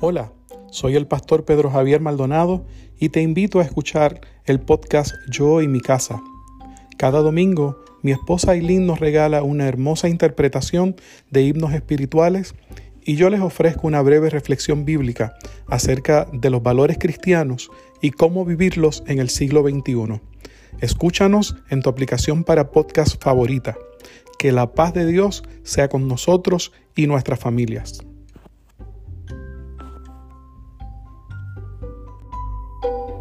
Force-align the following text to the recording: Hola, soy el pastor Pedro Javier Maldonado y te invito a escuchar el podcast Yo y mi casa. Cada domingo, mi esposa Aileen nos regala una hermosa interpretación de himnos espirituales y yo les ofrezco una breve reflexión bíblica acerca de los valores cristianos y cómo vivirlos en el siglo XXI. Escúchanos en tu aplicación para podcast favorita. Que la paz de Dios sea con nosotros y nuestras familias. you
Hola, 0.00 0.32
soy 0.70 0.94
el 0.94 1.08
pastor 1.08 1.44
Pedro 1.44 1.70
Javier 1.70 2.00
Maldonado 2.00 2.64
y 3.00 3.08
te 3.08 3.20
invito 3.20 3.58
a 3.58 3.64
escuchar 3.64 4.20
el 4.44 4.60
podcast 4.60 5.12
Yo 5.28 5.60
y 5.60 5.66
mi 5.66 5.80
casa. 5.80 6.22
Cada 6.96 7.18
domingo, 7.18 7.82
mi 8.02 8.12
esposa 8.12 8.52
Aileen 8.52 8.86
nos 8.86 9.00
regala 9.00 9.42
una 9.42 9.66
hermosa 9.66 10.08
interpretación 10.08 10.94
de 11.32 11.42
himnos 11.42 11.74
espirituales 11.74 12.54
y 13.04 13.16
yo 13.16 13.28
les 13.28 13.40
ofrezco 13.40 13.88
una 13.88 14.00
breve 14.00 14.30
reflexión 14.30 14.84
bíblica 14.84 15.34
acerca 15.66 16.28
de 16.32 16.50
los 16.50 16.62
valores 16.62 16.96
cristianos 17.00 17.68
y 18.00 18.12
cómo 18.12 18.44
vivirlos 18.44 19.02
en 19.08 19.18
el 19.18 19.30
siglo 19.30 19.64
XXI. 19.68 20.20
Escúchanos 20.80 21.56
en 21.70 21.82
tu 21.82 21.90
aplicación 21.90 22.44
para 22.44 22.70
podcast 22.70 23.20
favorita. 23.20 23.76
Que 24.38 24.52
la 24.52 24.74
paz 24.74 24.94
de 24.94 25.06
Dios 25.06 25.42
sea 25.64 25.88
con 25.88 26.06
nosotros 26.06 26.70
y 26.94 27.08
nuestras 27.08 27.40
familias. 27.40 28.04
you 32.84 33.17